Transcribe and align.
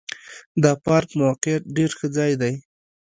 د 0.63 0.65
پارک 0.85 1.09
موقعیت 1.21 1.63
ډېر 1.75 1.91
ښه 1.97 2.07
ځای 2.17 2.31
دی. 2.41 2.53